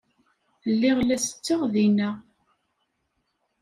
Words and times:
Lliɣ 0.71 0.97
la 1.03 1.17
setteɣ 1.17 1.61
dinna. 1.73 2.09